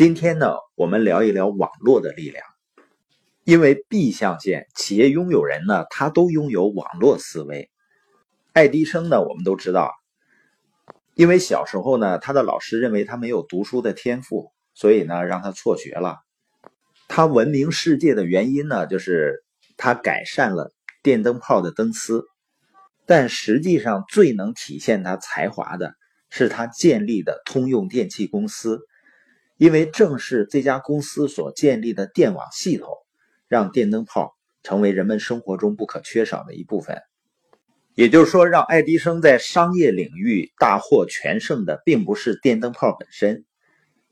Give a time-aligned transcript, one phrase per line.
[0.00, 2.42] 今天呢，我们聊一聊网络的力量。
[3.44, 7.68] 因为 B 象限企业拥有人呢，他都拥有网络思维。
[8.54, 9.92] 爱迪生呢，我们都知道，
[11.12, 16.16] 因为小时候呢，他的老师认为他没有读书的天赋，所以呢，让他辍学了。
[17.06, 19.44] 他闻名世界的原因呢，就是
[19.76, 20.72] 他改善了
[21.02, 22.24] 电灯泡的灯丝。
[23.04, 25.92] 但实际上，最能体现他才华的
[26.30, 28.80] 是他建立的通用电气公司，
[29.60, 32.88] 因为正是这家公司所建立的电网系统。
[33.46, 37.02] 让电灯泡成为人们生活中不可缺少的一部分，
[37.96, 43.44] 也就是说，让爱迪生在商业领域大获全胜的，并不是电灯泡本身，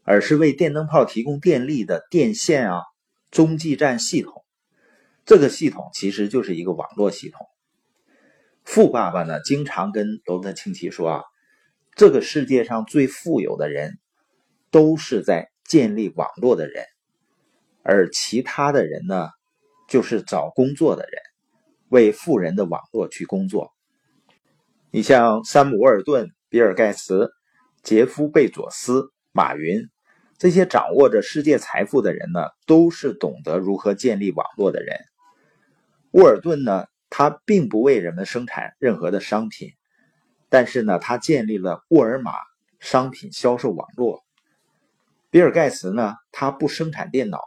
[0.03, 2.83] 而是为电灯泡提供电力的电线啊、
[3.31, 4.45] 中继站系统。
[5.25, 7.47] 这个系统其实就是一个网络系统。
[8.65, 11.23] 富爸爸呢，经常跟罗伯特清崎说啊，
[11.95, 14.01] 这个世界上最富有的人，
[14.71, 16.85] 都是在建立网络的人。
[17.83, 19.31] 而其他的人呢，
[19.89, 21.23] 就是找工作的人，
[21.89, 23.73] 为富人的网络去工作。
[24.91, 27.31] 你像山姆·沃尔顿、比尔·盖茨、
[27.83, 29.89] 杰夫·贝佐斯、马云
[30.37, 34.99] 这些掌握着世界财富的人呢，都是懂得如何建立网络的人。
[36.13, 39.73] 沃尔顿呢，他并不为人们生产任何的商品，
[40.49, 42.33] 但是呢，他建立了沃尔玛
[42.81, 44.25] 商品销售网络。
[45.31, 47.41] 比尔·盖茨呢，他不生产电脑。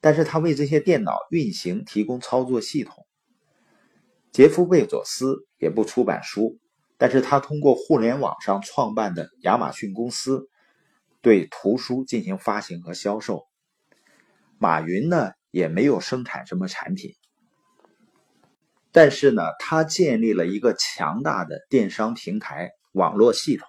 [0.00, 3.06] 但是他为这些电脑运行提供操作系统。
[4.32, 6.58] 杰夫·贝佐斯也不出版书，
[6.98, 10.50] 但是他通过互联网上创办的亚马逊公司，
[11.22, 13.46] 对图书进行发行和销售。
[14.58, 17.14] 马云呢也没有生产什么产品，
[18.92, 23.68] 但是呢他建立了一个强大的电商平台网络系统，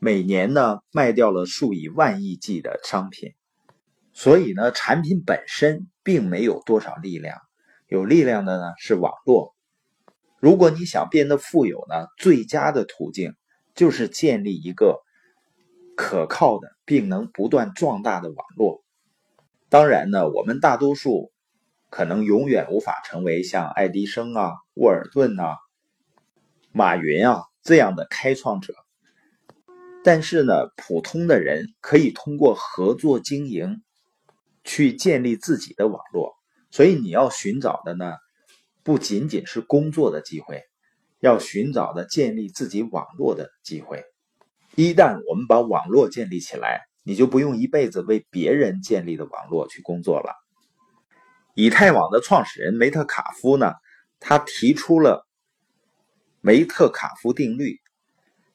[0.00, 3.34] 每年呢卖掉了数以万亿计的商品。
[4.12, 7.38] 所以呢，产品本身并没有多少力量，
[7.86, 9.54] 有力量的呢是网络。
[10.40, 13.34] 如果你想变得富有呢，最佳的途径
[13.74, 15.00] 就是建立一个
[15.94, 18.82] 可靠的并能不断壮大的网络。
[19.68, 21.30] 当然呢，我们大多数
[21.90, 25.56] 可能永远无法成为像爱迪生啊、沃尔顿啊、
[26.72, 28.74] 马云啊这样的开创者，
[30.02, 33.82] 但是呢，普通的人可以通过合作经营。
[34.62, 36.34] 去建立自己的网络，
[36.70, 38.12] 所以你要寻找的呢，
[38.82, 40.62] 不仅仅是工作的机会，
[41.18, 44.04] 要寻找的建立自己网络的机会。
[44.76, 50.34] 一旦我们把网络建立起来，你就不用一辈子为别人建立的网络去工作了。
[51.54, 53.72] 以太网的创始人梅特卡夫呢，
[54.20, 55.26] 他提出了
[56.42, 57.80] 梅特卡夫定律，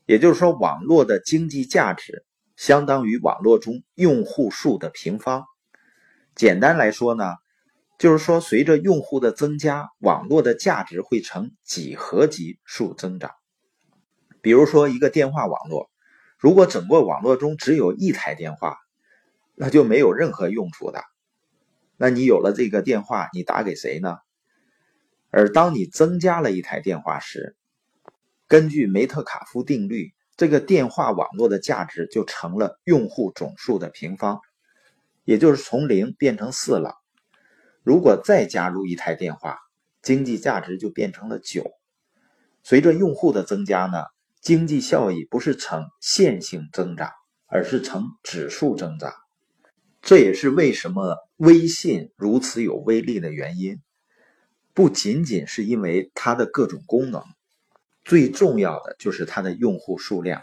[0.05, 2.23] 也就是说，网络的经济价值
[2.55, 5.45] 相当于网络中用户数的平方。
[6.35, 7.33] 简单来说呢，
[7.97, 13.31] 就是说，随着用户的增加，网络的价值会呈几何级数增长。
[14.41, 15.89] 比如说，一个电话网络，
[16.37, 18.77] 如果整个网络中只有一台电话，
[19.55, 21.01] 那就没有任何用处的。
[21.97, 24.17] 那你有了这个电话，你打给谁呢？
[25.31, 27.55] 而当你增加了一台电话时，
[28.47, 34.39] 根据梅特卡夫定律，这个电话网络的价值就成了用户总数的平方。
[35.23, 36.93] 也就是从零变成四了，
[37.81, 39.57] 如果再加入一台电话，
[40.03, 41.71] 经济价值就变成了九。
[42.61, 44.03] 随着用户的增加呢，
[44.41, 47.09] 经济效益不是呈线性增长，
[47.47, 49.13] 而是呈指数增长。
[50.03, 53.81] 这也是为什么微信如此有威力的原因，
[54.75, 57.23] 不仅仅是因为它的各种功能，
[58.05, 60.41] 最重要的就是它的用户数量。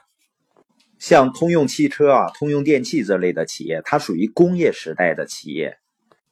[0.98, 5.78] 像通用汽车啊、通用电气这类的企业，它属于工业时代的企业，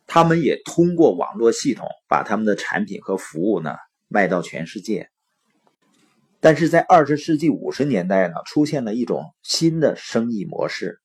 [0.07, 3.75] 他们也通过网络系统把他们的产品和服务呢
[4.09, 5.09] 卖到全世界。
[6.41, 11.01] 但是在二十世纪五十年代呢，出现了一种新的生意模式。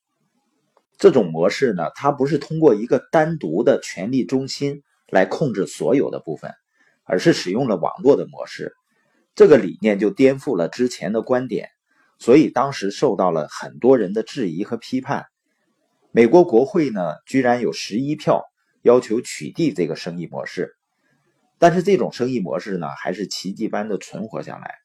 [0.98, 6.52] 这种模式呢，它不是通过一个单独的权力中心来控制所有的部分，
[7.04, 8.74] 而是使用了网络的模式。
[9.36, 11.70] 这个理念就颠覆了之前的观点。
[12.18, 15.26] 所以当时受到了很多人的质疑和批判。
[16.12, 18.46] 美国国会呢，居然有十一票
[18.82, 20.72] 要求取缔这个生意模式。
[21.58, 24.76] 但是这种生意模式呢，还是奇迹般的存活下来，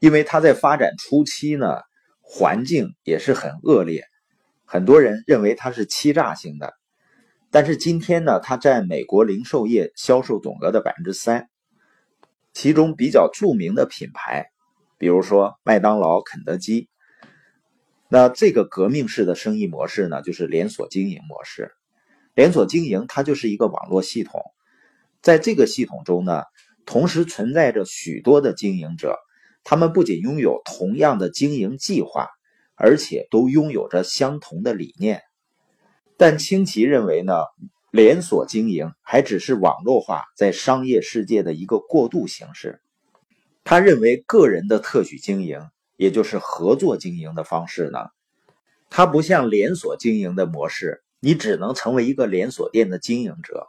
[0.00, 1.80] 因为它在发展初期呢，
[2.20, 4.04] 环境也是很恶劣，
[4.64, 6.74] 很多人认为它是欺诈性的。
[7.50, 11.48] 但是今天呢，它占美国零售业销售总额的百分之三，
[12.56, 14.46] 其中比较著名的品牌。
[14.96, 16.88] 比如说麦当劳、肯德基，
[18.08, 21.72] 那这个革命式的生意模式呢，就是连锁经营模式。
[22.34, 24.40] 连锁经营它就是一个网络系统，
[25.20, 26.44] 在这个系统中呢，
[26.86, 29.18] 同时存在着许多的经营者，
[29.62, 32.30] 他们不仅拥有同样的经营计划，
[32.74, 35.20] 而且都拥有着相同的理念。
[36.16, 37.34] 但清奇认为呢，
[37.96, 42.80] 连锁经营还只是网络化在商业世界的一个过渡形式。
[43.64, 45.60] 他认为个人的特许经营。
[45.98, 48.10] 也就是合作经营的方式呢，
[48.90, 53.66] 它不像连锁经营的模式，你只能成为一个连锁店的经营者。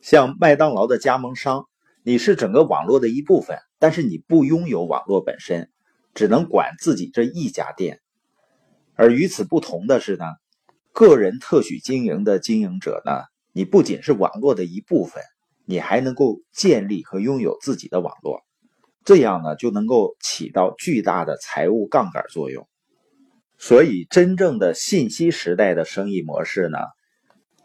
[0.00, 1.66] 像麦当劳的加盟商，
[2.02, 5.70] 你是整个网络的一部分，但是你不拥有网络本身，
[6.14, 8.00] 只能管自己这一家店。
[8.94, 10.24] 而与此不同的是呢，
[10.92, 15.22] 个人特许经营的经营者呢，你不仅是网络的一部分，
[15.64, 18.40] 你还能够建立和拥有自己的网络。
[19.04, 22.68] 这样呢，就能够起到巨大的财务杠杆作用。
[23.58, 26.78] 所以，真正的信息时代的生意模式呢，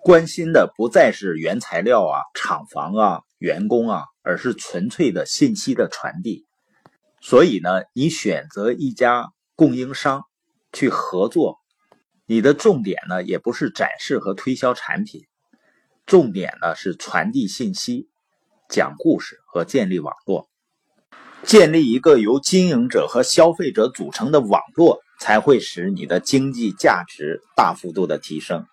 [0.02, 6.46] 关心的不再是原材料啊、厂房啊、员工啊，而是纯粹的信息的传递。
[7.22, 10.24] 所以呢，你选择一家供应商
[10.74, 11.60] 去合作，
[12.26, 15.22] 你的重点呢，也不是展示和推销产品，
[16.06, 18.08] 重点呢是传递信息、
[18.70, 20.48] 讲故事和建立网络。
[21.44, 28.66] 建立一个由经营者和消费者组成的网络，才会使你的经济价值大幅度的提升。